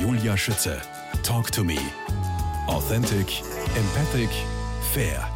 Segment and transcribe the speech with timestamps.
[0.00, 0.80] Julia Schütze.
[1.24, 1.76] Talk to me.
[2.68, 3.42] Authentic,
[3.74, 4.30] empathic,
[4.92, 5.28] fair.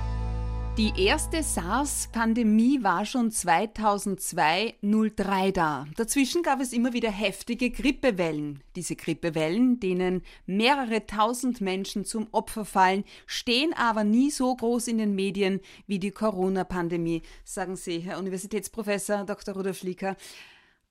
[0.78, 5.88] Die erste SARS-Pandemie war schon 2002-03 da.
[5.96, 8.62] Dazwischen gab es immer wieder heftige Grippewellen.
[8.76, 14.98] Diese Grippewellen, denen mehrere tausend Menschen zum Opfer fallen, stehen aber nie so groß in
[14.98, 15.58] den Medien
[15.88, 19.54] wie die Corona-Pandemie, sagen Sie, Herr Universitätsprofessor Dr.
[19.54, 20.16] Rudolf Lieker.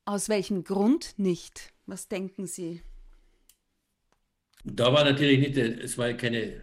[0.04, 1.72] Aus welchem Grund nicht?
[1.86, 2.82] Was denken Sie?
[4.64, 6.62] Da war natürlich nicht, es war keine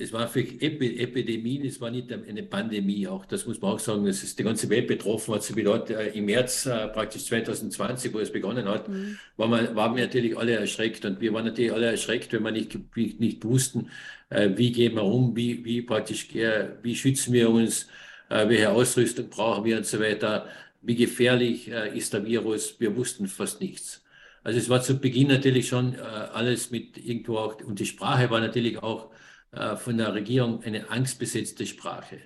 [0.00, 3.26] es war für Epidemien, es war nicht eine Pandemie auch.
[3.26, 4.06] Das muss man auch sagen.
[4.06, 5.42] Es ist die ganze Welt betroffen hat.
[5.42, 9.18] So wie dort äh, im März äh, praktisch 2020, wo es begonnen hat, mhm.
[9.36, 11.04] waren, wir, waren wir natürlich alle erschreckt.
[11.04, 13.90] Und wir waren natürlich alle erschreckt, wenn wir nicht, nicht wussten,
[14.30, 17.88] äh, wie gehen wir um, wie, wie praktisch, wie schützen wir uns,
[18.28, 20.46] welche Ausrüstung brauchen wir und so weiter.
[20.82, 22.76] Wie gefährlich ist der Virus?
[22.78, 24.04] Wir wussten fast nichts.
[24.42, 28.40] Also es war zu Beginn natürlich schon alles mit irgendwo auch, und die Sprache war
[28.40, 29.10] natürlich auch
[29.52, 32.20] äh, von der Regierung eine angstbesetzte Sprache.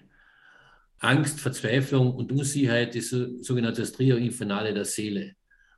[0.98, 5.34] Angst, Verzweiflung und Unsicherheit ist so, sogenanntes Trio Infernale der Seele.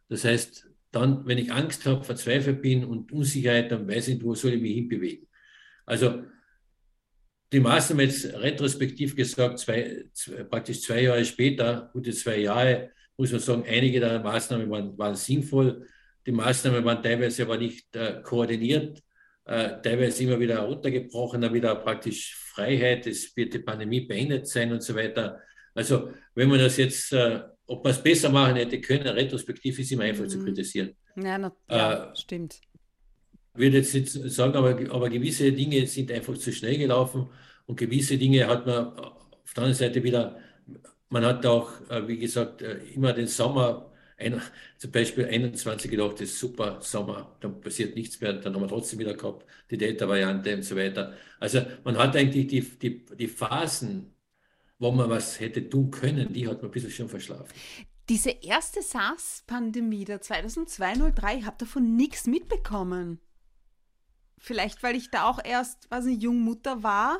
[0.08, 4.34] Das heißt, dann, wenn ich Angst habe, verzweifelt bin und Unsicherheit, dann weiß ich, wo
[4.34, 5.26] soll ich mich hinbewegen.
[5.84, 6.24] Also
[7.52, 13.30] die Maßnahmen jetzt retrospektiv gesagt, zwei, zwei, praktisch zwei Jahre später, gute zwei Jahre, muss
[13.30, 15.86] man sagen, einige der Maßnahmen waren, waren sinnvoll.
[16.26, 19.02] Die Maßnahmen waren teilweise aber nicht äh, koordiniert
[19.46, 24.72] äh, teilweise immer wieder runtergebrochen, dann wieder praktisch Freiheit, es wird die Pandemie beendet sein
[24.72, 25.40] und so weiter.
[25.74, 29.92] Also wenn man das jetzt, äh, ob man es besser machen hätte können, retrospektiv ist
[29.92, 30.28] immer einfach mhm.
[30.28, 30.96] zu kritisieren.
[31.16, 32.60] Ja, na, ja äh, stimmt.
[33.54, 37.28] Ich würde jetzt nicht sagen, aber, aber gewisse Dinge sind einfach zu schnell gelaufen
[37.66, 40.38] und gewisse Dinge hat man auf der anderen Seite wieder,
[41.08, 44.40] man hat auch, äh, wie gesagt, äh, immer den Sommer ein,
[44.78, 48.68] zum Beispiel 21 gedacht, das ist super, Sommer, dann passiert nichts mehr, dann haben wir
[48.68, 51.14] trotzdem wieder gehabt, die Delta-Variante und so weiter.
[51.38, 54.14] Also man hat eigentlich die, die, die Phasen,
[54.78, 57.52] wo man was hätte tun können, die hat man ein bisschen schon verschlafen.
[58.08, 63.20] Diese erste SARS-Pandemie der 2002-03, ich habe davon nichts mitbekommen.
[64.38, 67.18] Vielleicht, weil ich da auch erst, was eine Jungmutter war,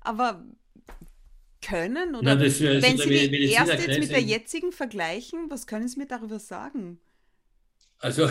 [0.00, 0.44] aber
[1.62, 2.14] können?
[2.14, 5.88] Oder Na, das, äh, wenn Sie die erste jetzt mit der jetzigen vergleichen, was können
[5.88, 7.00] Sie mir darüber sagen?
[7.98, 8.28] Also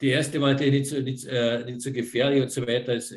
[0.00, 2.94] die erste war nicht so, nicht, äh, nicht so gefährlich und so weiter.
[2.94, 3.12] Es,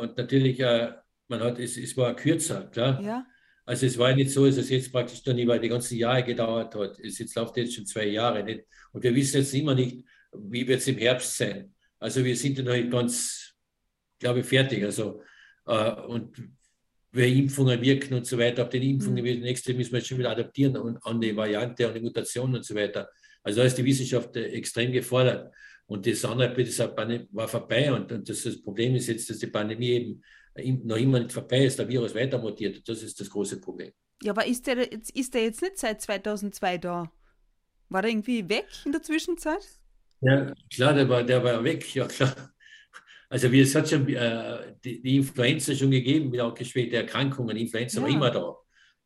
[0.00, 0.92] und natürlich, äh,
[1.28, 3.02] man hat, es, es war kürzer, klar.
[3.02, 3.26] Ja.
[3.66, 6.74] Also es war nicht so, dass es jetzt praktisch dann über die ganzen Jahre gedauert
[6.76, 7.00] hat.
[7.00, 8.64] Es jetzt läuft jetzt schon zwei Jahre nicht.
[8.92, 11.74] Und wir wissen jetzt immer nicht, wie wird es im Herbst sein.
[11.98, 13.54] Also wir sind ja noch nicht ganz,
[14.20, 14.84] glaube ich, fertig.
[14.84, 15.22] Also,
[15.66, 16.55] äh, und
[17.16, 18.62] wie Impfungen wirken und so weiter.
[18.62, 19.40] Ab den Impfungen, mhm.
[19.40, 22.74] nächste müssen wir schon wieder adaptieren und an die Variante, an die Mutation und so
[22.74, 23.08] weiter.
[23.42, 25.52] Also da ist die Wissenschaft äh, extrem gefordert.
[25.86, 26.56] Und das andere
[27.32, 27.92] war vorbei.
[27.92, 30.20] Und, und das, das, Problem ist jetzt, dass die Pandemie
[30.56, 32.88] eben noch immer nicht vorbei ist, der Virus weiter mutiert.
[32.88, 33.92] Das ist das große Problem.
[34.22, 37.12] Ja, aber ist der, jetzt, ist der jetzt nicht seit 2002 da?
[37.88, 39.64] War der irgendwie weg in der Zwischenzeit?
[40.20, 42.34] Ja, klar, der war, der war weg, ja klar.
[43.28, 47.56] Also wie es hat schon äh, die, die, Influenza schon gegeben, mit auch geschwächte Erkrankungen.
[47.56, 48.06] Influenza ja.
[48.06, 48.56] war immer da.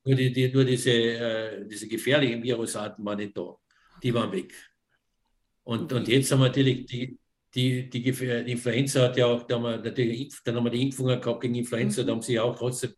[0.05, 3.57] Nur, die, die, nur diese, äh, diese gefährlichen Virusarten waren nicht da.
[4.03, 4.55] Die waren weg.
[5.63, 7.19] Und, und jetzt haben wir natürlich die,
[7.55, 10.83] die, die, die Influenza hat ja auch, da haben wir natürlich dann haben wir die
[10.83, 12.07] Impfungen gehabt gegen Influenza, mhm.
[12.07, 12.95] da haben sie ja auch trotzdem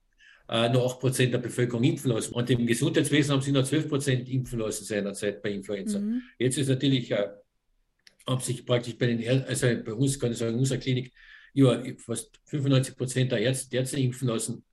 [0.48, 2.34] äh, nur 8% der Bevölkerung impfen lassen.
[2.34, 5.98] Und im Gesundheitswesen haben sie nur 12% impfen lassen seinerzeit bei Influenza.
[5.98, 6.22] Mhm.
[6.38, 7.28] Jetzt ist natürlich äh,
[8.26, 11.12] haben sich praktisch bei den, also bei uns, kann ich sagen, in unserer Klinik,
[11.54, 14.64] über fast 95 Prozent der Ärzte, Ärzte impfen lassen.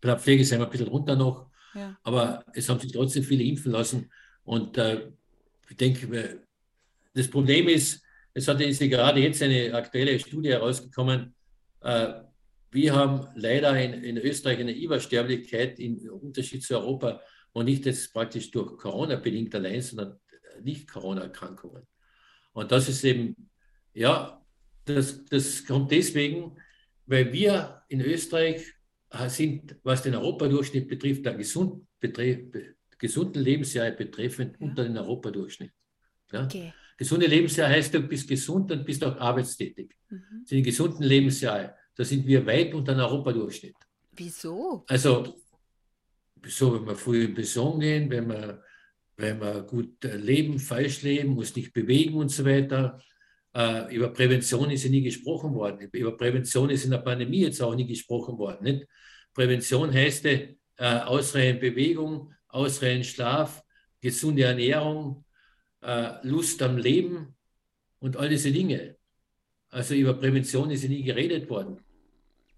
[0.00, 1.96] Bei der Pflege sind wir ein bisschen runter noch, ja.
[2.02, 4.10] aber es haben sich trotzdem viele impfen lassen.
[4.44, 5.10] Und äh,
[5.68, 6.40] ich denke,
[7.14, 8.02] das Problem ist,
[8.32, 11.34] es hat ist gerade jetzt eine aktuelle Studie herausgekommen,
[11.82, 12.12] äh,
[12.72, 17.20] wir haben leider in, in, Österreich eine Übersterblichkeit im Unterschied zu Europa
[17.52, 20.20] und nicht jetzt praktisch durch Corona bedingt allein, sondern
[20.62, 21.82] nicht Corona-Erkrankungen.
[22.52, 23.36] Und das ist eben,
[23.94, 24.40] ja,
[24.84, 26.56] das, das kommt deswegen,
[27.06, 28.64] weil wir in Österreich
[29.28, 32.38] sind, was den Europadurchschnitt betrifft, der gesund, betref,
[32.98, 34.66] gesunden Lebensjahre betreffend ja.
[34.66, 35.72] unter den Europadurchschnitt.
[36.32, 36.44] Ja?
[36.44, 36.72] Okay.
[36.96, 39.96] Gesunde Lebensjahre heißt, du bist gesund und bist auch arbeitstätig.
[40.10, 40.44] Mhm.
[40.48, 43.74] Die gesunden Lebensjahre, da sind wir weit unter dem Europadurchschnitt.
[44.12, 44.84] Wieso?
[44.86, 45.40] Also,
[46.46, 48.62] so, wenn wir früh in Beson gehen, wenn wir
[49.20, 53.00] wenn wir gut äh, leben, falsch leben, muss nicht bewegen und so weiter.
[53.54, 55.88] Äh, über Prävention ist ja nie gesprochen worden.
[55.92, 58.64] Über Prävention ist in der Pandemie jetzt auch nie gesprochen worden.
[58.64, 58.86] Nicht?
[59.34, 63.62] Prävention heißt äh, ausreichend Bewegung, ausreichend Schlaf,
[64.00, 65.24] gesunde Ernährung,
[65.82, 67.36] äh, Lust am Leben
[67.98, 68.96] und all diese Dinge.
[69.68, 71.78] Also über Prävention ist ja nie geredet worden.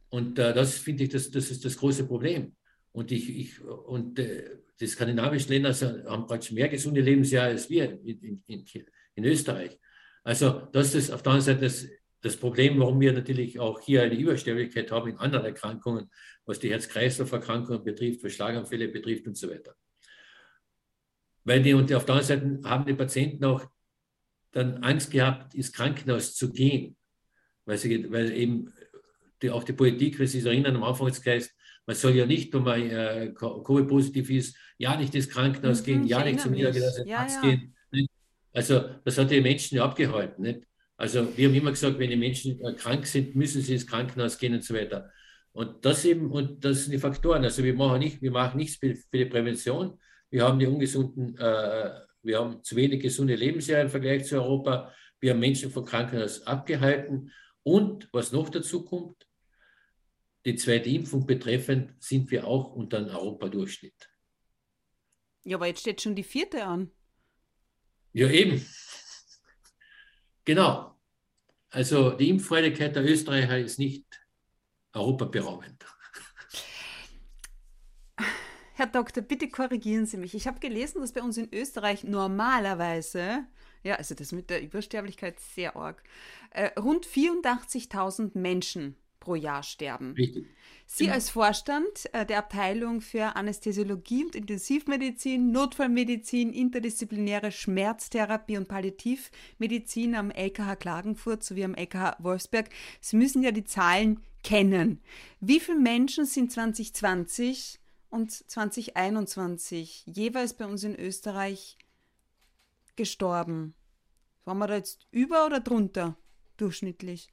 [0.09, 2.55] Und äh, das finde ich, das, das ist das große Problem.
[2.93, 5.73] Und, ich, ich, und äh, die skandinavischen Länder
[6.07, 8.65] haben praktisch mehr gesunde Lebensjahre als wir in, in,
[9.15, 9.79] in Österreich.
[10.25, 11.87] Also das ist auf der anderen Seite das,
[12.21, 16.11] das Problem, warum wir natürlich auch hier eine Übersterblichkeit haben in anderen Erkrankungen,
[16.45, 19.75] was die Herz-Kreislauf-Erkrankungen betrifft, was Schlaganfälle betrifft und so weiter.
[21.45, 23.67] Weil die, und auf der anderen Seite haben die Patienten auch
[24.53, 26.97] dann Angst gehabt, ins Krankenhaus zu gehen,
[27.65, 28.73] weil, sie, weil eben
[29.41, 31.53] die, auch die Politik, wenn Sie sich erinnern, am Anfangsgeist,
[31.87, 36.07] man soll ja nicht, wenn man äh, Covid-positiv ist, ja nicht ins Krankenhaus mhm, gehen,
[36.07, 37.51] ja nicht zum niedergelassenen ja, Arzt ja.
[37.51, 37.75] gehen.
[38.53, 40.43] Also das hat die Menschen ja abgehalten.
[40.43, 40.61] Nicht?
[40.97, 44.39] Also wir haben immer gesagt, wenn die Menschen äh, krank sind, müssen sie ins Krankenhaus
[44.39, 45.11] gehen und so weiter.
[45.53, 47.45] Und das eben, und das sind die Faktoren.
[47.45, 49.99] Also wir machen nicht, wir machen nichts für, für die Prävention.
[50.31, 51.91] Wir haben die ungesunden, äh,
[52.23, 54.93] wir haben zu wenig gesunde Lebensjahre im Vergleich zu Europa.
[55.21, 57.31] Wir haben Menschen vom Krankenhaus abgehalten.
[57.65, 59.27] Und was noch dazu kommt,
[60.45, 64.11] die zweite Impfung betreffend, sind wir auch unter einem Europadurchschnitt.
[65.45, 66.91] Ja, aber jetzt steht schon die vierte an.
[68.13, 68.65] Ja, eben.
[70.45, 70.99] Genau.
[71.71, 74.05] Also die Impffreudigkeit der Österreicher ist nicht
[74.93, 75.87] europaberaubend.
[78.75, 80.35] Herr Doktor, bitte korrigieren Sie mich.
[80.35, 83.47] Ich habe gelesen, dass bei uns in Österreich normalerweise,
[83.85, 86.03] ja, also das mit der Übersterblichkeit sehr arg,
[86.51, 90.15] äh, rund 84.000 Menschen pro Jahr sterben.
[90.15, 90.47] Richtig.
[90.85, 91.15] Sie genau.
[91.15, 100.31] als Vorstand äh, der Abteilung für Anästhesiologie und Intensivmedizin, Notfallmedizin, interdisziplinäre Schmerztherapie und Palliativmedizin am
[100.33, 102.69] LKH Klagenfurt sowie am LKH Wolfsberg,
[103.01, 105.01] Sie müssen ja die Zahlen kennen.
[105.41, 107.79] Wie viele Menschen sind 2020
[108.11, 111.79] und 2021 jeweils bei uns in Österreich
[112.97, 113.75] gestorben?
[114.45, 116.17] Waren wir da jetzt über oder drunter
[116.57, 117.33] durchschnittlich?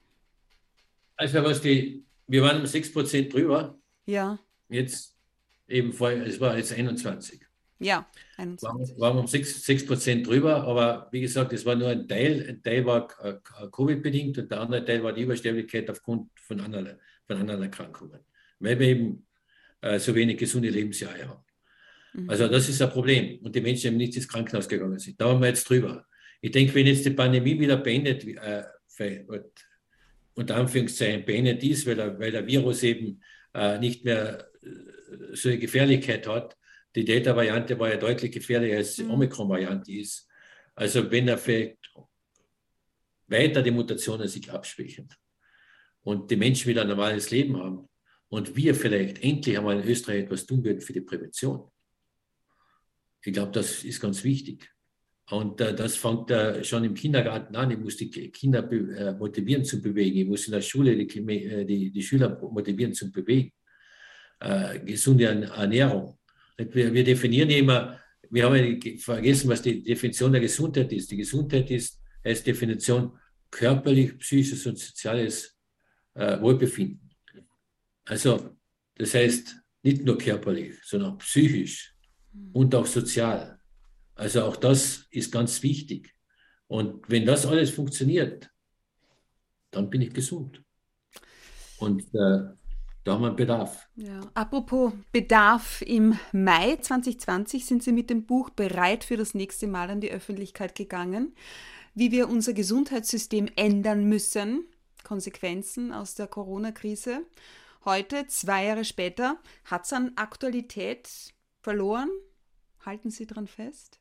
[1.20, 3.78] Also was die, wir waren um 6% drüber.
[4.06, 4.40] Ja.
[4.70, 5.18] Jetzt
[5.68, 7.42] eben vorher, es war jetzt 21.
[7.80, 8.08] Ja,
[8.38, 8.98] 21.
[8.98, 12.46] Waren, waren um 6%, 6 drüber, aber wie gesagt, es war nur ein Teil.
[12.48, 17.36] Ein Teil war Covid-bedingt und der andere Teil war die Übersterblichkeit aufgrund von anderen, von
[17.36, 18.22] anderen Erkrankungen.
[18.60, 19.28] Weil wir eben
[19.82, 21.44] äh, so wenig gesunde Lebensjahre haben.
[22.14, 22.30] Mhm.
[22.30, 25.20] Also das ist ein Problem und die Menschen eben nicht ins Krankenhaus gegangen sind.
[25.20, 26.06] Da waren wir jetzt drüber.
[26.40, 28.64] Ich denke, wenn jetzt die Pandemie wieder beendet äh,
[30.34, 33.22] unter Anführungszeichen beendet ist, weil der, weil der Virus eben
[33.54, 36.58] äh, nicht mehr äh, so eine Gefährlichkeit hat.
[36.96, 39.12] Die Delta-Variante war ja deutlich gefährlicher als die mhm.
[39.12, 40.28] Omikron-Variante ist.
[40.76, 41.78] Also wenn er vielleicht
[43.28, 45.10] weiter die Mutationen sich abschwächen
[46.02, 47.88] und die Menschen wieder ein normales Leben haben
[48.30, 51.70] und wir vielleicht endlich einmal in Österreich etwas tun würden für die Prävention.
[53.24, 54.72] Ich glaube, das ist ganz wichtig.
[55.30, 57.70] Und äh, das fängt äh, schon im Kindergarten an.
[57.72, 60.18] Ich muss die Kinder äh, motivieren zu bewegen.
[60.18, 63.52] Ich muss in der Schule die, äh, die, die Schüler motivieren zu bewegen.
[64.40, 66.18] Äh, gesunde Ernährung.
[66.58, 68.00] Wir, wir, definieren immer,
[68.30, 71.12] wir haben vergessen, was die Definition der Gesundheit ist.
[71.12, 73.12] Die Gesundheit ist als Definition
[73.52, 75.56] körperlich, psychisches und soziales
[76.16, 77.10] äh, Wohlbefinden.
[78.06, 78.58] Also,
[78.96, 81.94] das heißt nicht nur körperlich, sondern auch psychisch
[82.54, 83.59] und auch sozial.
[84.20, 86.14] Also auch das ist ganz wichtig.
[86.68, 88.52] Und wenn das alles funktioniert,
[89.72, 90.62] dann bin ich gesund.
[91.78, 92.50] Und äh,
[93.06, 93.88] da haben wir Bedarf.
[93.96, 94.20] Ja.
[94.34, 99.90] Apropos Bedarf, im Mai 2020 sind Sie mit dem Buch Bereit für das nächste Mal
[99.90, 101.34] an die Öffentlichkeit gegangen,
[101.96, 104.66] wie wir unser Gesundheitssystem ändern müssen,
[105.06, 107.26] Konsequenzen aus der Corona-Krise.
[107.86, 111.10] Heute, zwei Jahre später, hat es an Aktualität
[111.62, 112.10] verloren?
[112.86, 114.00] Halten Sie daran fest?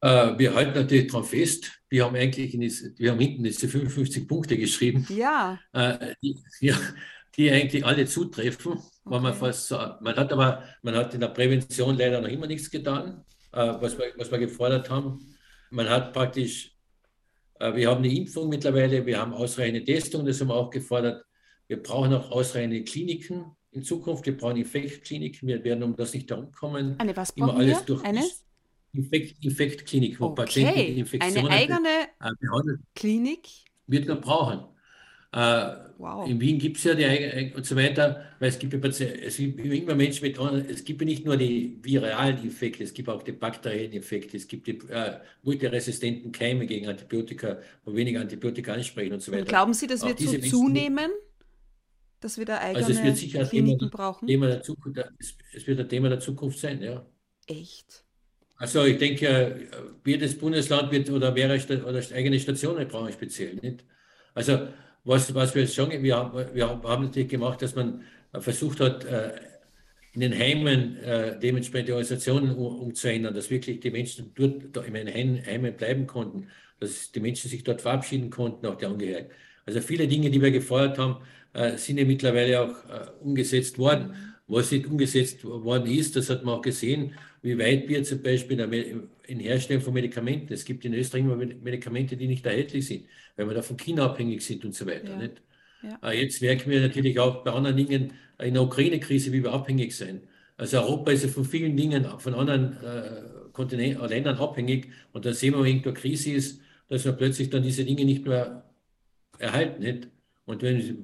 [0.00, 4.28] Äh, wir halten natürlich daran fest, wir haben eigentlich das, wir haben hinten diese 55
[4.28, 5.58] Punkte geschrieben, ja.
[5.72, 6.76] Äh, die, ja,
[7.36, 8.72] die eigentlich alle zutreffen.
[9.04, 9.20] Okay.
[9.20, 13.24] Man, fast, man hat aber man hat in der Prävention leider noch immer nichts getan,
[13.52, 15.36] äh, was, wir, was wir gefordert haben.
[15.70, 16.74] Man hat praktisch,
[17.60, 21.24] wir haben eine Impfung mittlerweile, wir haben ausreichende Testung, das haben wir auch gefordert.
[21.66, 26.30] Wir brauchen auch ausreichende Kliniken in Zukunft, wir brauchen Infektkliniken, wir werden um das nicht
[26.30, 26.98] herumkommen.
[26.98, 27.80] Eine was brauchen wir?
[27.84, 28.22] durch Eine?
[28.92, 30.42] Infekt, Infektklinik, wo okay.
[30.42, 31.88] Patienten Infektionen Eine eigene
[32.20, 33.48] äh, behandelt Klinik?
[33.86, 34.64] Wird man brauchen.
[35.32, 36.26] Äh, wow.
[36.26, 39.60] In Wien gibt es ja die und so weiter, weil es gibt ja es gibt
[39.60, 40.38] immer Menschen mit,
[40.70, 44.48] es gibt ja nicht nur die viralen Infekte, es gibt auch die bakteriellen Infekte, es
[44.48, 49.42] gibt die äh, multiresistenten Keime gegen Antibiotika, wo weniger Antibiotika ansprechen und so weiter.
[49.42, 51.10] Und glauben Sie, das wird so zunehmen,
[52.20, 54.28] dass wir da eigene also es wird sicher Kliniken Thema, brauchen?
[54.28, 54.98] Thema der Zukunft,
[55.52, 57.06] es wird ein Thema der Zukunft sein, ja.
[57.46, 58.07] Echt?
[58.58, 59.68] Also ich denke,
[60.04, 63.84] jedes Bundesland wird oder wäre oder eigene Stationen brauchen speziell nicht.
[64.34, 64.68] Also
[65.04, 69.30] was, was wir schon, wir haben, wir haben natürlich gemacht, dass man versucht hat, äh,
[70.12, 75.08] in den Heimen äh, dementsprechend die Organisationen umzuändern, dass wirklich die Menschen dort in den
[75.08, 76.48] Heimen bleiben konnten,
[76.80, 79.30] dass die Menschen sich dort verabschieden konnten, auch die Angehörigen.
[79.66, 81.16] Also viele Dinge, die wir gefordert haben,
[81.52, 84.14] äh, sind ja mittlerweile auch äh, umgesetzt worden.
[84.46, 89.08] Was nicht umgesetzt worden ist, das hat man auch gesehen, wie weit wir zum Beispiel
[89.26, 93.04] in Herstellung von Medikamenten, es gibt in Österreich immer Medikamente, die nicht erhältlich sind,
[93.36, 95.10] weil wir da von China abhängig sind und so weiter.
[95.10, 95.16] Ja.
[95.16, 95.42] Nicht?
[95.82, 96.10] Ja.
[96.10, 99.96] Äh, jetzt merken wir natürlich auch bei anderen Dingen in der Ukraine-Krise, wie wir abhängig
[99.96, 100.22] sind.
[100.56, 104.88] Also Europa ist ja von vielen Dingen, von anderen äh, Kontinenten, Ländern abhängig.
[105.12, 108.04] Und dann sehen wir, wenn irgendwo eine Krise ist, dass wir plötzlich dann diese Dinge
[108.04, 108.64] nicht mehr
[109.38, 109.82] erhalten.
[109.82, 110.08] Nicht?
[110.46, 110.96] Und wenn Sie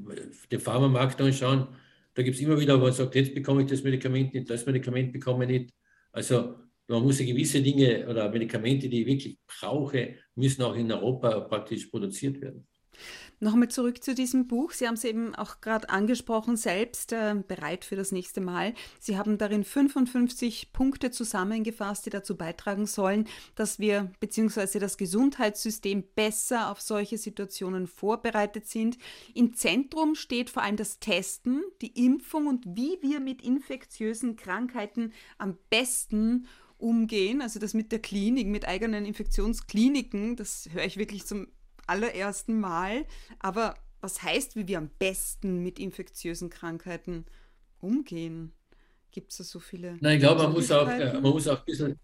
[0.51, 1.69] den Pharmamarkt anschauen,
[2.15, 4.67] da gibt es immer wieder, wo man sagt, jetzt bekomme ich das Medikament nicht, das
[4.67, 5.75] Medikament bekomme ich nicht.
[6.15, 6.55] Also
[6.87, 11.87] man muss gewisse Dinge oder Medikamente, die ich wirklich brauche, müssen auch in Europa praktisch
[11.87, 12.69] produziert werden.
[13.41, 14.73] Nochmal zurück zu diesem Buch.
[14.73, 18.75] Sie haben es eben auch gerade angesprochen, selbst äh, bereit für das nächste Mal.
[18.99, 24.79] Sie haben darin 55 Punkte zusammengefasst, die dazu beitragen sollen, dass wir bzw.
[24.79, 28.99] das Gesundheitssystem besser auf solche Situationen vorbereitet sind.
[29.35, 35.13] Im Zentrum steht vor allem das Testen, die Impfung und wie wir mit infektiösen Krankheiten
[35.39, 36.47] am besten
[36.79, 41.49] umgehen, also das mit der Klinik, mit eigenen Infektionskliniken, das höre ich wirklich zum
[41.87, 43.05] allerersten Mal.
[43.39, 43.75] Aber
[44.05, 47.25] was heißt, wie wir am besten mit infektiösen Krankheiten
[47.81, 48.53] umgehen?
[49.11, 49.97] Gibt es da so viele?
[50.01, 51.99] Nein, ich glaube, man muss auch, äh, man muss auch ein bisschen,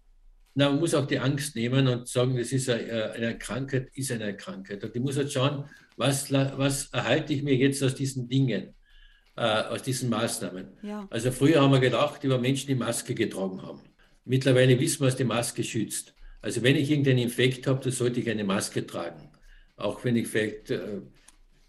[0.55, 3.91] na, man muss auch die Angst nehmen und sagen, das ist eine, äh, eine Krankheit,
[3.93, 4.83] ist eine Krankheit.
[4.83, 8.73] Und ich muss halt schauen, was, was erhalte ich mir jetzt aus diesen Dingen,
[9.35, 10.69] äh, aus diesen Maßnahmen.
[10.81, 11.07] Ja.
[11.11, 13.81] Also früher haben wir gedacht über Menschen, die Maske getragen haben.
[14.25, 16.15] Mittlerweile wissen wir, was die Maske schützt.
[16.41, 19.30] Also wenn ich irgendeinen Infekt habe, dann sollte ich eine Maske tragen
[19.83, 21.01] auch wenn ich vielleicht, äh,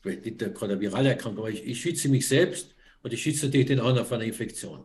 [0.05, 3.81] nicht gerade virale Erkrankung, aber ich, ich, schütze mich selbst und ich schütze natürlich den
[3.81, 4.85] anderen vor einer Infektion.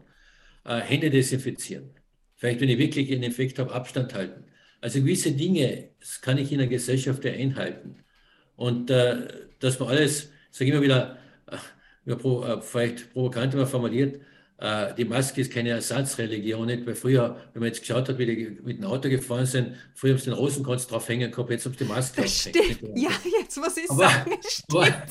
[0.63, 1.91] Äh, Hände desinfizieren.
[2.35, 4.45] Vielleicht, wenn ich wirklich einen Infekt habe, Abstand halten.
[4.79, 8.03] Also gewisse Dinge, das kann ich in der Gesellschaft ja einhalten.
[8.55, 9.27] Und äh,
[9.59, 11.17] dass man alles, sage ich immer wieder,
[11.47, 14.21] äh, äh vielleicht provokant immer formuliert,
[14.59, 16.85] äh, die Maske ist keine Ersatzreligion, nicht?
[16.85, 20.13] weil früher, wenn man jetzt geschaut hat, wie die mit dem Auto gefahren sind, früher
[20.13, 22.79] haben sie den Rosenkranz draufhängen gehabt, jetzt haben sie die Maske das stimmt.
[22.95, 24.31] Ja, jetzt muss ich aber, sagen.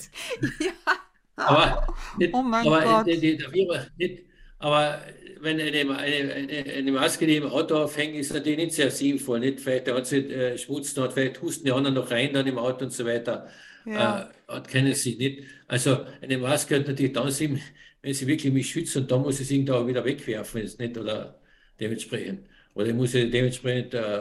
[1.38, 1.84] Aber, ja.
[1.84, 3.06] aber, nicht, oh mein aber, Gott.
[3.06, 4.24] Die, die, die, nicht,
[4.58, 5.02] aber
[5.40, 9.40] wenn eine, eine, eine, Maske, die im Auto aufhängt, ist natürlich nicht sehr sinnvoll.
[9.40, 9.60] Nicht?
[9.60, 12.86] Vielleicht hat sie äh, Schmutz dort, vielleicht husten die anderen noch rein dann im Auto
[12.86, 13.48] und so weiter.
[13.84, 14.30] Ja.
[14.48, 15.18] Äh, hat keinen Sinn.
[15.18, 15.42] Nicht?
[15.68, 17.60] Also eine Maske hat natürlich dann Sinn,
[18.06, 20.96] wenn sie wirklich mich schützt und dann muss ich sie auch wieder wegwerfen, jetzt nicht
[20.96, 21.40] oder
[21.80, 22.46] dementsprechend.
[22.72, 24.20] Oder ich muss sie dementsprechend äh,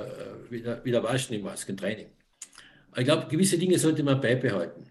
[0.49, 2.07] wieder, wieder waschen im Maskentraining.
[2.97, 4.85] Ich glaube, gewisse Dinge sollte man beibehalten.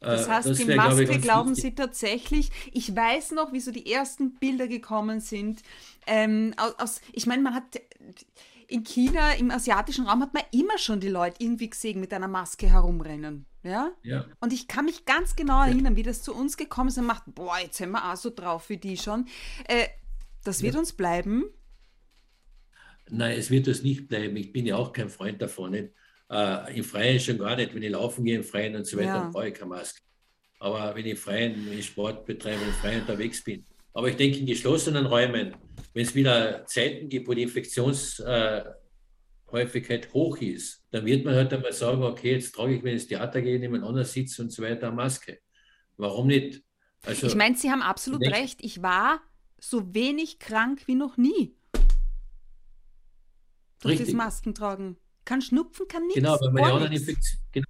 [0.00, 1.64] Äh, das heißt, das die wär, Maske ich, glauben wichtig.
[1.64, 2.50] Sie tatsächlich.
[2.74, 5.62] Ich weiß noch, wie so die ersten Bilder gekommen sind.
[6.06, 7.80] Ähm, aus, ich meine, man hat
[8.68, 12.28] in China, im asiatischen Raum, hat man immer schon die Leute irgendwie gesehen mit einer
[12.28, 13.46] Maske herumrennen.
[13.66, 13.92] Ja?
[14.02, 14.26] ja.
[14.40, 15.96] Und ich kann mich ganz genau erinnern, ja.
[15.96, 18.68] wie das zu uns gekommen ist und macht, boah, jetzt sind wir auch so drauf
[18.68, 19.26] wie die schon.
[19.68, 19.88] Äh,
[20.44, 20.80] das wird ja.
[20.80, 21.44] uns bleiben.
[23.08, 24.36] Nein, es wird uns nicht bleiben.
[24.36, 25.72] Ich bin ja auch kein Freund davon.
[25.72, 25.90] Nicht?
[26.30, 27.74] Äh, Im Freien schon gar nicht.
[27.74, 30.00] Wenn ich laufen gehe im Freien und so weiter, dann brauche ich keine Maske.
[30.58, 33.64] Aber wenn ich Freien, wenn ich Sport betreibe, und frei unterwegs bin.
[33.92, 35.54] Aber ich denke, in geschlossenen Räumen,
[35.94, 38.64] wenn es wieder Zeiten gibt, wo die Infektions- äh,
[39.50, 43.02] Häufigkeit hoch ist, dann wird man halt einmal sagen, okay, jetzt trage ich, wenn ich
[43.02, 45.38] ins Theater gehe, einem anderen Sitz und so weiter, eine Maske.
[45.96, 46.62] Warum nicht?
[47.04, 48.58] Also, ich meine, Sie haben absolut ich recht.
[48.62, 49.20] Ich war
[49.58, 51.56] so wenig krank wie noch nie.
[53.80, 54.08] Durch richtig.
[54.08, 54.96] das Maskentragen.
[55.24, 56.16] Kann schnupfen, kann nichts.
[56.16, 57.40] Genau, weil man ja auch Infektion.
[57.52, 57.66] Genau.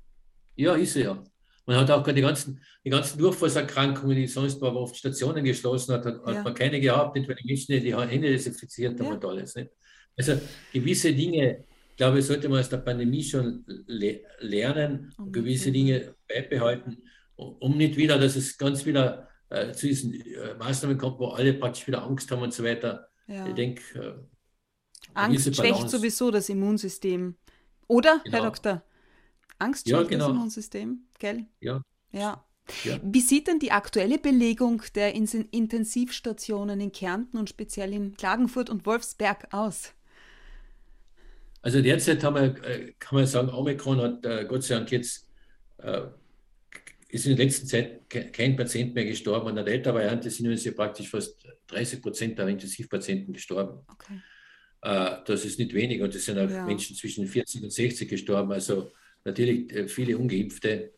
[0.57, 1.25] Ja, ist er ja.
[1.67, 6.07] Man hat auch die ganzen, die ganzen Durchfallserkrankungen, die sonst war, oft Stationen geschlossen hat,
[6.07, 6.43] hat, ja.
[6.43, 9.15] man keine gehabt, nicht weil die Menschen die Hände desinfiziert haben ja.
[9.15, 9.55] und alles.
[9.57, 9.71] Nicht?
[10.17, 10.41] Also
[10.73, 11.65] gewisse Dinge,
[11.97, 16.99] glaube ich, sollte man aus der Pandemie schon le lernen und gewisse Dinge beibehalten,
[17.37, 21.55] um nicht wieder, dass es ganz wieder äh, zu diesen äh, Maßnahmen kommt, wo alle
[21.55, 23.09] praktisch wieder Angst haben und so weiter.
[23.27, 23.47] Ja.
[23.47, 24.15] Ich denke, äh,
[25.15, 27.37] Angst schwächt sowieso das Immunsystem.
[27.87, 28.37] Oder, genau.
[28.39, 28.83] Herr Doktor?
[29.59, 30.29] Angst schwächt ja, genau.
[30.29, 31.47] das Immunsystem, gell?
[31.61, 31.83] Ja.
[32.13, 32.45] Ja.
[32.83, 32.99] Ja.
[33.03, 38.87] Wie sieht denn die aktuelle Belegung der Intensivstationen in Kärnten und speziell in Klagenfurt und
[38.87, 39.93] Wolfsberg aus?
[41.67, 45.29] Also derzeit haben wir, äh, kann man sagen, Omikron hat äh, Gott sei Dank jetzt,
[45.79, 46.03] äh,
[47.09, 49.49] ist in der letzten Zeit kein Patient mehr gestorben.
[49.49, 53.81] An der Delta-Variante sind uns ja praktisch fast 30 Prozent der Intensivpatienten gestorben.
[53.89, 54.21] Okay.
[54.81, 56.65] Das ist nicht wenig und es sind auch ja.
[56.65, 58.53] Menschen zwischen 40 und 60 gestorben.
[58.53, 58.93] Also
[59.25, 60.93] natürlich viele Ungeimpfte.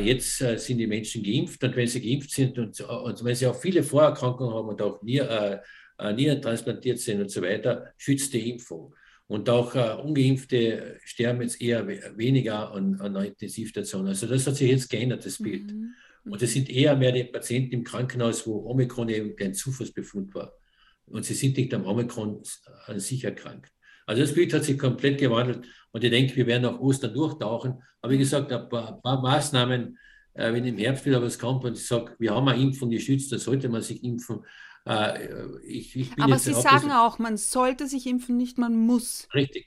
[0.00, 3.60] Jetzt sind die Menschen geimpft und wenn sie geimpft sind und, und wenn sie auch
[3.60, 5.62] viele Vorerkrankungen haben und auch Nier,
[5.98, 8.92] äh, Nieren transplantiert sind und so weiter, schützt die Impfung.
[9.28, 14.06] Und auch äh, Ungeimpfte sterben jetzt eher weniger an, an einer Intensivstation.
[14.06, 15.72] Also das hat sich jetzt geändert, das Bild.
[15.72, 15.94] Mhm.
[16.24, 20.52] Und es sind eher mehr die Patienten im Krankenhaus, wo Omikron eben kein Zufallsbefund war.
[21.06, 22.42] Und sie sind nicht am Omikron
[22.86, 23.72] an sich erkrankt.
[24.06, 27.82] Also das Bild hat sich komplett gewandelt und ich denke, wir werden auch Ostern durchtauchen.
[28.00, 29.98] Aber wie gesagt, ein paar, ein paar Maßnahmen,
[30.34, 33.32] äh, wenn im Herbst wieder was kommt und ich sage, wir haben eine Impfung geschützt,
[33.32, 34.40] da sollte man sich impfen.
[34.86, 39.28] Äh, ich, ich Aber Sie sagen auch, man sollte sich impfen, nicht man muss.
[39.34, 39.66] Richtig.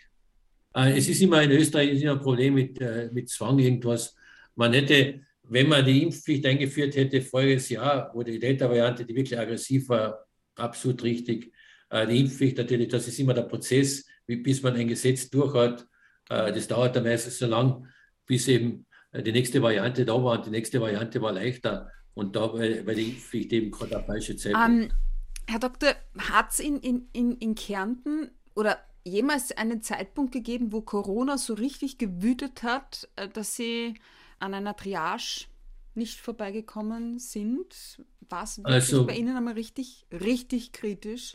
[0.73, 4.15] Äh, es ist immer in Österreich ist immer ein Problem mit, äh, mit Zwang irgendwas.
[4.55, 9.37] Man hätte, wenn man die Impfpflicht eingeführt hätte voriges Jahr, wo die Delta-Variante, die wirklich
[9.37, 11.53] aggressiv war, absolut richtig.
[11.91, 15.87] Die Impfpflicht natürlich, das ist immer der Prozess, bis man ein Gesetz durch hat.
[16.27, 17.87] Das dauert dann meistens so lang,
[18.27, 21.89] bis eben die nächste Variante da war und die nächste Variante war leichter.
[22.13, 24.67] Und da, weil, weil die Impfpflicht eben gerade der falsche Zeitpunkt.
[24.67, 24.91] Um, ähm,
[25.49, 30.81] Herr Doktor, hat es in, in, in, in Kärnten oder jemals einen Zeitpunkt gegeben, wo
[30.81, 33.95] Corona so richtig gewütet hat, äh, dass Sie
[34.37, 35.47] an einer Triage
[35.95, 37.99] nicht vorbeigekommen sind?
[38.29, 41.33] War es also, bei Ihnen einmal richtig, richtig kritisch?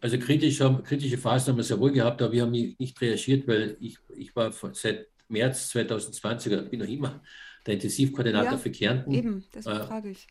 [0.00, 3.46] Also kritisch haben, kritische Phasen haben wir sehr wohl gehabt, aber wir haben nicht reagiert,
[3.46, 7.20] weil ich, ich war seit März 2020, oder bin noch immer
[7.66, 9.12] der Intensivkoordinator ja, für Kärnten.
[9.12, 10.26] Eben, deswegen äh, frage ich.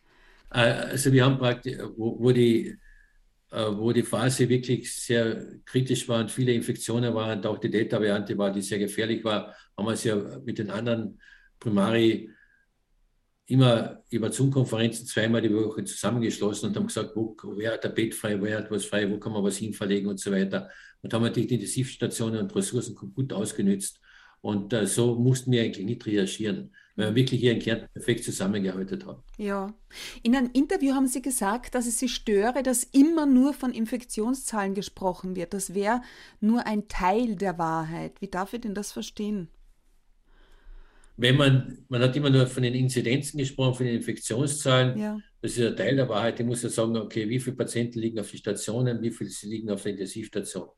[0.50, 2.76] Äh, also wir haben praktisch, wo, wo, die,
[3.50, 7.70] äh, wo die Phase wirklich sehr kritisch war und viele Infektionen waren und auch die
[7.70, 11.20] Delta-Variante war, die sehr gefährlich war, haben wir uns ja mit den anderen
[11.58, 12.30] Primari
[13.46, 18.14] immer über Zoom-Konferenzen zweimal die Woche zusammengeschlossen und haben gesagt, wo, wer hat ein Bett
[18.14, 20.68] frei, wer hat was frei, wo kann man was hinverlegen und so weiter.
[21.00, 24.00] Und haben natürlich die Intensivstationen und Ressourcen gut ausgenützt.
[24.42, 28.24] Und äh, so mussten wir eigentlich nicht reagieren weil wir wirklich hier in Kärnten perfekt
[28.24, 29.22] zusammengearbeitet haben.
[29.36, 29.72] Ja.
[30.24, 34.74] In einem Interview haben Sie gesagt, dass es Sie störe, dass immer nur von Infektionszahlen
[34.74, 35.54] gesprochen wird.
[35.54, 36.02] Das wäre
[36.40, 38.20] nur ein Teil der Wahrheit.
[38.20, 39.46] Wie darf ich denn das verstehen?
[41.16, 44.98] Wenn man, man hat immer nur von den Inzidenzen gesprochen, von den Infektionszahlen.
[44.98, 45.20] Ja.
[45.40, 46.40] Das ist ein Teil der Wahrheit.
[46.40, 49.70] Ich muss ja sagen, okay, wie viele Patienten liegen auf den Stationen, wie viele liegen
[49.70, 50.68] auf der Intensivstation.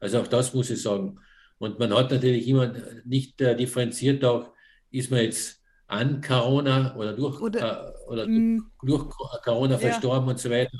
[0.00, 1.20] Also auch das muss ich sagen.
[1.58, 2.72] Und man hat natürlich immer
[3.04, 4.54] nicht äh, differenziert auch,
[4.90, 9.08] ist man jetzt an Corona oder durch, oder, äh, oder mm, durch
[9.44, 9.78] Corona ja.
[9.78, 10.72] verstorben und so weiter.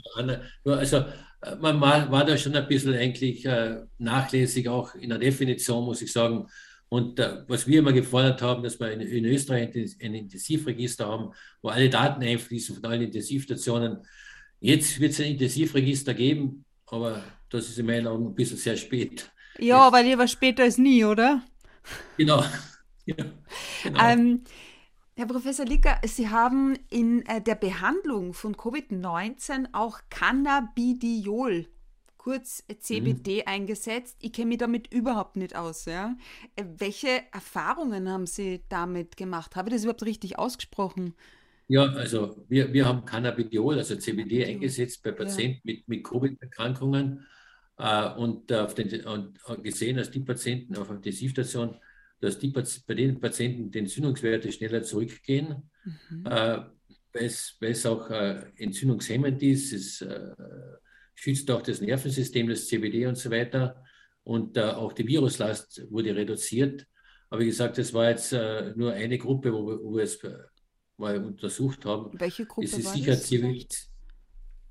[0.65, 5.85] Also äh, man war da schon ein bisschen eigentlich äh, nachlässig, auch in der Definition,
[5.85, 6.49] muss ich sagen.
[6.89, 11.33] Und äh, was wir immer gefordert haben, dass wir in, in, Österreich ein Intensivregister haben,
[11.63, 13.99] wo alle Daten einfließen von allen Intensivstationen.
[14.61, 18.77] Jetzt wird es ein Intensivregister geben, aber das ist in meinen Augen ein bisschen sehr
[18.77, 19.31] spät.
[19.59, 21.43] Ja, weil lieber später ist nie, oder?
[22.17, 22.45] Genau.
[23.09, 23.15] Ja,
[23.85, 24.01] genau.
[24.03, 24.43] Ähm,
[25.19, 31.65] Herr Professor Licker, Sie haben in äh, der Behandlung von Covid-19 auch Cannabidiol,
[32.19, 33.43] kurz CBD, mhm.
[33.47, 34.19] eingesetzt.
[34.21, 35.87] Ich kenne mich damit überhaupt nicht aus.
[35.87, 36.19] Ja?
[36.55, 39.57] Äh, welche Erfahrungen haben Sie damit gemacht?
[39.57, 41.15] Habe ich das überhaupt richtig ausgesprochen?
[41.67, 44.51] Ja, also wir, wir haben Cannabidiol, also CBD, Cannabidiol.
[44.51, 45.77] eingesetzt bei Patienten ja.
[45.77, 47.27] mit, mit Covid-Erkrankungen
[47.79, 51.77] äh, und, den, und gesehen, dass die Patienten auf der Intensivstation
[52.21, 56.27] dass die, bei den Patienten die Entzündungswerte schneller zurückgehen, mhm.
[56.27, 56.59] äh,
[57.13, 57.25] weil,
[57.71, 59.73] es, auch äh, entzündungshemmend ist.
[59.73, 60.35] Es äh,
[61.15, 63.83] schützt auch das Nervensystem, das CBD und so weiter.
[64.23, 66.87] Und äh, auch die Viruslast wurde reduziert.
[67.31, 70.37] Aber wie gesagt, das war jetzt äh, nur eine Gruppe, wo, wo wir es äh,
[70.97, 72.19] mal untersucht haben.
[72.19, 73.91] Welche Gruppe es ist war sicher das?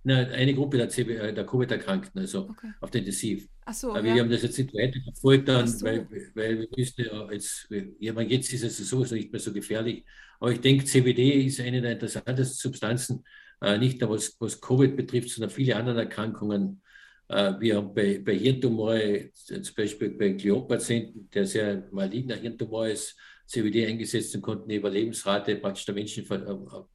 [0.04, 2.72] Na, eine Gruppe der, CB, der Covid-Erkrankten, also okay.
[2.80, 3.48] auf der Intensiv.
[3.68, 4.14] Ach so, Aber ja.
[4.14, 5.86] wir haben das jetzt nicht weiter verfolgt, dann, so.
[5.86, 7.68] weil, weil wir müssen ja jetzt,
[8.00, 10.06] ja, jetzt ist es sowieso nicht mehr so gefährlich.
[10.40, 13.24] Aber ich denke, CBD ist eine der interessantesten Substanzen,
[13.62, 16.82] äh, nicht nur was, was Covid betrifft, sondern viele andere Erkrankungen.
[17.28, 23.18] Äh, wir haben bei, bei Hirntumore, zum Beispiel bei Gliom-Patienten, der sehr maligner Hirntumor ist,
[23.48, 26.26] CBD eingesetzt und konnten die Überlebensrate praktisch der Menschen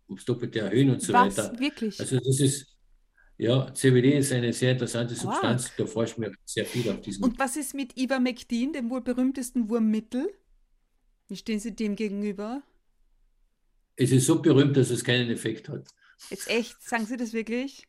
[0.09, 1.37] ums Doppelte erhöhen und so was?
[1.37, 1.59] weiter.
[1.59, 1.99] Wirklich?
[1.99, 2.77] Also das ist
[3.41, 5.69] ja, CBD ist eine sehr interessante Substanz.
[5.69, 5.73] Wow.
[5.79, 7.25] Da forschen wir sehr viel auf diesem.
[7.25, 10.29] Und was ist mit Ivermectin, dem wohl berühmtesten Wurmmittel?
[11.27, 12.63] Wie stehen Sie dem gegenüber?
[13.97, 15.89] Es ist so berühmt, dass es keinen Effekt hat.
[16.29, 16.83] Jetzt echt?
[16.83, 17.89] Sagen Sie das wirklich?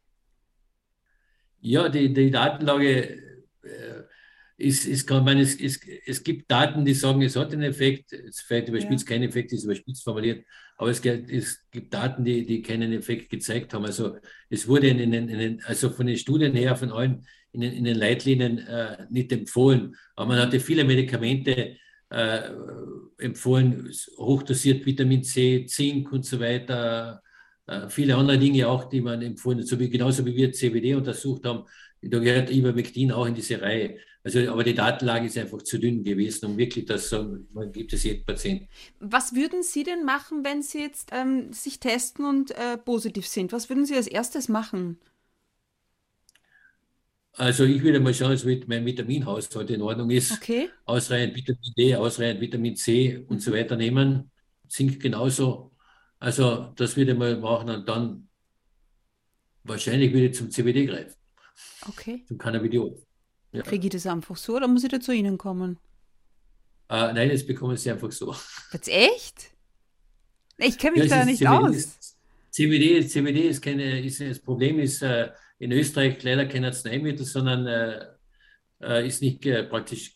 [1.60, 3.22] Ja, die, die Datenlage
[3.64, 4.04] äh,
[4.62, 8.14] ist, ist kann man, es, es, es gibt Daten, die sagen, es hat einen Effekt.
[8.14, 9.16] Es vielleicht überspitzt ja.
[9.16, 10.46] kein Effekt, ist überspitzt formuliert.
[10.78, 13.86] Aber es, es gibt Daten, die, die keinen Effekt gezeigt haben.
[13.86, 14.18] Also
[14.50, 17.98] es wurde in, in, in, also von den Studien her, von allen in, in den
[17.98, 19.96] Leitlinien äh, nicht empfohlen.
[20.16, 21.78] Aber man hatte viele Medikamente,
[22.10, 22.42] äh,
[23.20, 27.22] empfohlen, hochdosiert Vitamin C, Zink und so weiter.
[27.68, 30.96] Äh, viele andere Dinge auch, die man empfohlen hat, so wie, genauso wie wir CBD
[30.96, 31.66] untersucht haben.
[32.02, 34.00] Da gehört Ivermectin auch in diese Reihe.
[34.24, 37.72] Also, aber die Datenlage ist einfach zu dünn gewesen, um wirklich das zu sagen, man
[37.72, 38.68] gibt es jedem Patienten.
[39.00, 43.52] Was würden Sie denn machen, wenn Sie jetzt ähm, sich testen und äh, positiv sind?
[43.52, 45.00] Was würden Sie als erstes machen?
[47.34, 50.34] Also ich würde mal schauen, dass mein Vitaminhaushalt in Ordnung ist.
[50.34, 50.70] Okay.
[50.86, 54.30] Ausreichend Vitamin D, ausreichend Vitamin C und so weiter nehmen.
[54.68, 55.72] Zink genauso.
[56.20, 58.28] Also das würde ich mal machen und dann
[59.64, 61.21] wahrscheinlich würde ich zum CBD greifen.
[61.88, 62.24] Okay.
[62.28, 63.02] Zum Cannabidiol.
[63.52, 63.64] Ja.
[63.64, 65.78] Kriege ich das einfach so oder muss ich da zu Ihnen kommen?
[66.90, 68.36] Äh, nein, das bekommen Sie einfach so.
[68.72, 69.52] Jetzt echt?
[70.58, 71.76] Ich kenne mich ja, da nicht CBD aus.
[71.76, 72.18] Ist,
[72.52, 77.68] CBD, CBD ist keine, ist, das Problem ist, äh, in Österreich leider kein Arzneimittel, sondern
[77.68, 78.06] äh,
[78.82, 80.16] äh ist nicht äh, praktisch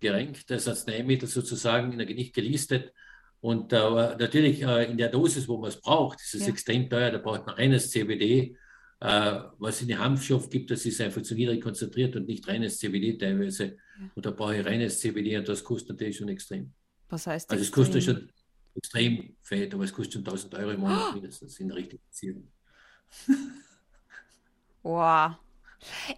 [0.00, 2.92] gerenkt, das Arzneimittel sozusagen nicht gelistet.
[3.40, 6.48] Und äh, natürlich in der Dosis, wo man es braucht, ist es ja.
[6.48, 8.56] extrem teuer, da braucht man reines CBD.
[9.02, 13.18] Was in den Hanfstoff gibt, das ist einfach zu niedrig konzentriert und nicht reines CBD
[13.18, 13.64] teilweise.
[13.64, 14.10] Ja.
[14.14, 16.72] Und da brauche ich reines CBD und das kostet natürlich schon extrem.
[17.08, 17.52] Was heißt das?
[17.52, 18.30] Also es kostet schon
[18.74, 21.14] extrem fett, aber es kostet schon 1000 Euro im Monat oh.
[21.14, 22.48] mindestens in richtigen Beziehung.
[24.84, 25.36] Wow.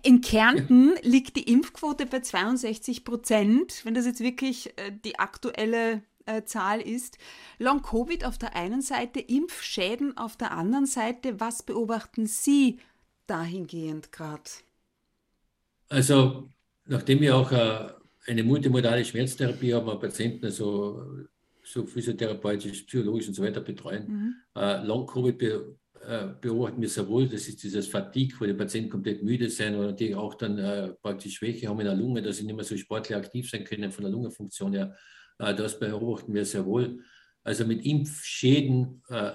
[0.02, 1.00] In Kärnten ja.
[1.02, 6.80] liegt die Impfquote bei 62 Prozent, wenn das jetzt wirklich äh, die aktuelle äh, Zahl
[6.80, 7.18] ist.
[7.58, 11.40] Long-Covid auf der einen Seite, Impfschäden auf der anderen Seite.
[11.40, 12.78] Was beobachten Sie
[13.26, 14.42] dahingehend gerade?
[15.88, 16.50] Also,
[16.86, 17.88] nachdem wir auch äh,
[18.26, 21.26] eine multimodale Schmerztherapie haben, Patienten also
[21.62, 24.34] so physiotherapeutisch, psychologisch und so weiter betreuen, mhm.
[24.56, 25.42] Äh, Long-Covid
[26.06, 29.74] äh, beobachten wir sehr wohl, das ist dieses Fatigue, wo die Patienten komplett müde sind
[29.74, 32.64] oder die auch dann äh, praktisch Schwäche haben in der Lunge, dass sie nicht mehr
[32.64, 34.96] so sportlich aktiv sein können von der Lungenfunktion her.
[35.38, 37.02] Äh, das beobachten wir sehr wohl.
[37.42, 39.32] Also mit Impfschäden, äh,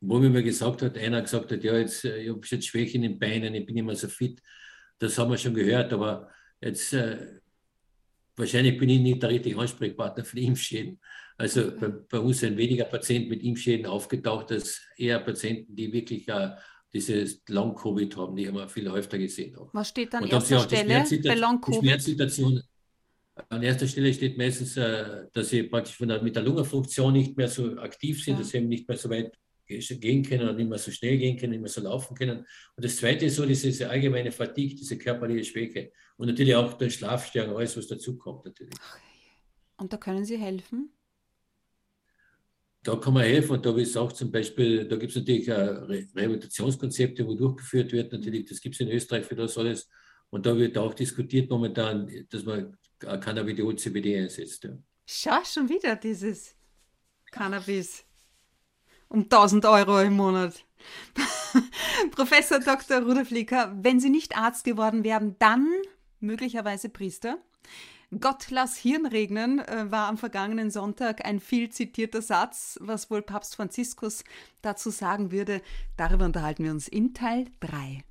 [0.00, 2.96] wo mir mal gesagt hat, einer gesagt hat, ja, jetzt, äh, ich habe jetzt Schwäche
[2.96, 4.42] in den Beinen, ich bin nicht mehr so fit.
[4.98, 6.28] Das haben wir schon gehört, aber
[6.60, 7.40] jetzt äh,
[8.36, 11.00] wahrscheinlich bin ich nicht der richtige Ansprechpartner für die Impfschäden.
[11.36, 16.26] Also bei, bei, uns sind weniger Patienten mit Impfschäden aufgetaucht, als eher Patienten, die wirklich
[16.28, 16.50] äh,
[16.92, 19.56] dieses Long-Covid haben, die haben wir viel häufiger gesehen.
[19.56, 19.72] Auch.
[19.72, 21.84] Was steht dann an erster Stelle bei Long-Covid?
[23.48, 27.48] An erster Stelle steht meistens, äh, dass sie praktisch der, mit der Lungenfunktion nicht mehr
[27.48, 28.40] so aktiv sind, ja.
[28.40, 29.32] dass sie eben nicht mehr so weit
[29.66, 32.38] gehen können oder nicht mehr so schnell gehen können, nicht mehr so laufen können.
[32.38, 36.88] Und das Zweite ist so diese allgemeine Fatigue, diese körperliche Schwäche und natürlich auch der
[36.88, 38.74] Schlafstörung, alles, was dazukommt natürlich.
[39.76, 40.90] Und da können Sie helfen?
[42.88, 47.26] da kann man helfen und da ist auch zum Beispiel, da gibt es natürlich Rehabilitationskonzepte,
[47.26, 49.88] wo durchgeführt wird, natürlich, das gibt es in Österreich für das alles.
[50.30, 54.64] Und da wird auch diskutiert momentan, dass man Cannabidiol CBD einsetzt.
[54.64, 54.70] Ja.
[55.06, 56.54] Schau, schon wieder dieses
[57.30, 58.04] Cannabis.
[59.08, 60.64] Um 1000 Euro im Monat.
[62.10, 63.02] Professor Dr.
[63.02, 65.66] Rudolf Licker, wenn Sie nicht Arzt geworden wären, dann
[66.20, 67.38] möglicherweise Priester?
[68.20, 73.20] Gott lass Hirn regnen äh, war am vergangenen Sonntag ein viel zitierter Satz, was wohl
[73.20, 74.24] Papst Franziskus
[74.62, 75.60] dazu sagen würde.
[75.98, 78.02] Darüber unterhalten wir uns in Teil 3.